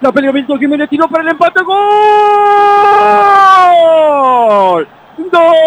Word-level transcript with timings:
La 0.00 0.12
pelea 0.12 0.30
Milton 0.30 0.60
Jiménez 0.60 0.88
tiró 0.88 1.08
para 1.08 1.24
el 1.24 1.30
empate. 1.30 1.60
¡Gol! 1.64 1.76
¡Gol! 5.30 5.58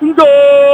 ¡Gol! 0.00 0.69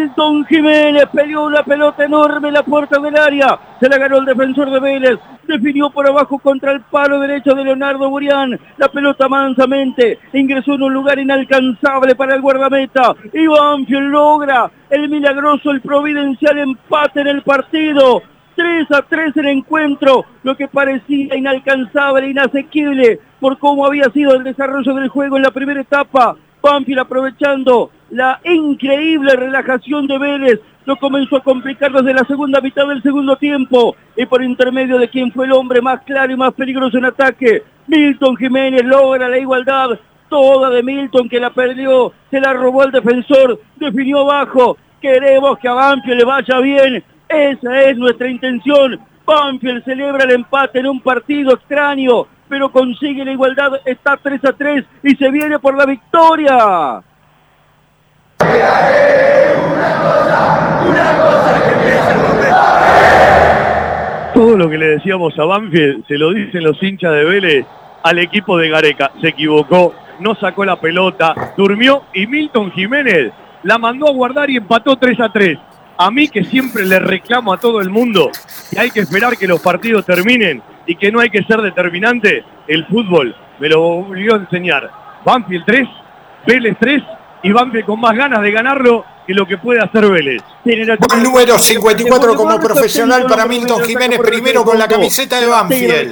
Milton 0.00 0.46
Jiménez 0.46 1.04
peleó 1.12 1.44
una 1.44 1.62
pelota 1.62 2.06
enorme 2.06 2.48
en 2.48 2.54
la 2.54 2.62
puerta 2.62 2.98
del 2.98 3.14
área. 3.18 3.58
Se 3.78 3.86
la 3.86 3.98
ganó 3.98 4.16
el 4.16 4.24
defensor 4.24 4.70
de 4.70 4.80
Vélez. 4.80 5.18
Definió 5.46 5.90
por 5.90 6.08
abajo 6.08 6.38
contra 6.38 6.72
el 6.72 6.80
palo 6.80 7.20
derecho 7.20 7.54
de 7.54 7.64
Leonardo 7.64 8.08
Burián. 8.08 8.58
La 8.78 8.88
pelota 8.88 9.28
mansamente 9.28 10.18
ingresó 10.32 10.72
en 10.74 10.84
un 10.84 10.94
lugar 10.94 11.18
inalcanzable 11.18 12.14
para 12.14 12.34
el 12.34 12.40
guardameta. 12.40 13.14
Y 13.34 13.46
Banfield 13.46 14.10
logra 14.10 14.70
el 14.88 15.06
milagroso, 15.10 15.70
el 15.70 15.82
providencial 15.82 16.58
empate 16.58 17.20
en 17.20 17.26
el 17.26 17.42
partido. 17.42 18.22
3 18.56 18.90
a 18.92 19.02
3 19.02 19.36
el 19.36 19.48
encuentro, 19.48 20.24
lo 20.42 20.56
que 20.56 20.66
parecía 20.66 21.36
inalcanzable, 21.36 22.30
inasequible 22.30 23.20
por 23.38 23.58
cómo 23.58 23.84
había 23.84 24.04
sido 24.12 24.34
el 24.34 24.44
desarrollo 24.44 24.94
del 24.94 25.08
juego 25.08 25.36
en 25.36 25.42
la 25.42 25.50
primera 25.50 25.82
etapa. 25.82 26.36
Banfield 26.62 27.00
aprovechando 27.00 27.90
la 28.10 28.40
increíble 28.44 29.34
relajación 29.34 30.06
de 30.06 30.18
Vélez, 30.18 30.60
lo 30.84 30.96
comenzó 30.96 31.36
a 31.36 31.42
complicar 31.42 31.92
desde 31.92 32.14
la 32.14 32.24
segunda 32.24 32.60
mitad 32.60 32.86
del 32.86 33.02
segundo 33.02 33.36
tiempo 33.36 33.94
y 34.16 34.26
por 34.26 34.42
intermedio 34.42 34.98
de 34.98 35.08
quien 35.08 35.30
fue 35.32 35.46
el 35.46 35.52
hombre 35.52 35.80
más 35.80 36.02
claro 36.02 36.32
y 36.32 36.36
más 36.36 36.52
peligroso 36.54 36.98
en 36.98 37.04
ataque, 37.04 37.62
Milton 37.86 38.36
Jiménez 38.36 38.84
logra 38.84 39.28
la 39.28 39.38
igualdad, 39.38 39.98
toda 40.28 40.70
de 40.70 40.82
Milton 40.82 41.28
que 41.28 41.40
la 41.40 41.50
perdió, 41.50 42.12
se 42.30 42.40
la 42.40 42.52
robó 42.52 42.82
al 42.82 42.92
defensor, 42.92 43.60
definió 43.76 44.20
abajo, 44.20 44.76
queremos 45.00 45.58
que 45.58 45.68
a 45.68 45.74
Banfield 45.74 46.18
le 46.18 46.24
vaya 46.24 46.58
bien, 46.60 47.04
esa 47.28 47.82
es 47.82 47.96
nuestra 47.96 48.28
intención. 48.28 48.98
Banfield 49.24 49.84
celebra 49.84 50.24
el 50.24 50.32
empate 50.32 50.80
en 50.80 50.88
un 50.88 51.00
partido 51.00 51.54
extraño, 51.54 52.26
pero 52.48 52.72
consigue 52.72 53.24
la 53.24 53.32
igualdad, 53.32 53.72
está 53.84 54.16
3 54.16 54.44
a 54.44 54.52
3 54.52 54.84
y 55.04 55.14
se 55.14 55.30
viene 55.30 55.58
por 55.60 55.76
la 55.76 55.86
victoria. 55.86 57.02
Todo 64.34 64.56
lo 64.56 64.70
que 64.70 64.78
le 64.78 64.86
decíamos 64.86 65.38
a 65.38 65.44
Banfield 65.44 66.06
se 66.06 66.16
lo 66.16 66.32
dicen 66.32 66.64
los 66.64 66.82
hinchas 66.82 67.12
de 67.12 67.24
Vélez 67.24 67.66
al 68.02 68.18
equipo 68.18 68.56
de 68.56 68.70
Gareca. 68.70 69.10
Se 69.20 69.28
equivocó, 69.28 69.94
no 70.20 70.34
sacó 70.34 70.64
la 70.64 70.80
pelota, 70.80 71.52
durmió 71.58 72.04
y 72.14 72.26
Milton 72.26 72.72
Jiménez 72.72 73.32
la 73.64 73.76
mandó 73.76 74.08
a 74.08 74.12
guardar 74.12 74.48
y 74.48 74.56
empató 74.56 74.96
3 74.96 75.20
a 75.20 75.28
3. 75.28 75.58
A 75.98 76.10
mí 76.10 76.28
que 76.28 76.44
siempre 76.44 76.86
le 76.86 76.98
reclamo 76.98 77.52
a 77.52 77.58
todo 77.58 77.82
el 77.82 77.90
mundo 77.90 78.30
que 78.70 78.80
hay 78.80 78.90
que 78.90 79.00
esperar 79.00 79.36
que 79.36 79.46
los 79.46 79.60
partidos 79.60 80.06
terminen 80.06 80.62
y 80.86 80.94
que 80.94 81.12
no 81.12 81.20
hay 81.20 81.28
que 81.28 81.42
ser 81.42 81.60
determinante, 81.60 82.42
el 82.66 82.86
fútbol 82.86 83.36
me 83.58 83.68
lo 83.68 83.82
obligó 83.82 84.36
a 84.36 84.38
enseñar. 84.38 84.90
Banfield 85.24 85.64
3, 85.66 85.88
Vélez 86.46 86.76
3 86.80 87.02
y 87.42 87.52
Banfield 87.52 87.86
con 87.86 88.00
más 88.00 88.16
ganas 88.16 88.42
de 88.42 88.50
ganarlo 88.50 89.04
que 89.26 89.34
lo 89.34 89.46
que 89.46 89.58
puede 89.58 89.80
hacer 89.80 90.10
Vélez. 90.10 90.42
Buen 90.64 91.22
número 91.22 91.58
54 91.58 92.34
como 92.34 92.58
profesional 92.58 93.26
para 93.26 93.46
Milton 93.46 93.84
Jiménez, 93.84 94.18
primero 94.18 94.64
con 94.64 94.78
la 94.78 94.88
camiseta 94.88 95.40
de 95.40 95.46
Banfield. 95.46 96.08